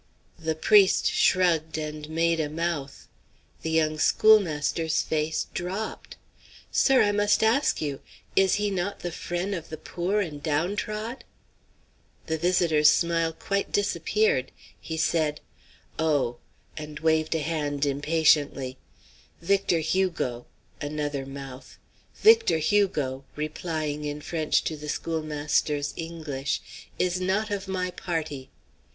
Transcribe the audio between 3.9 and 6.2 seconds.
schoolmaster's face dropped.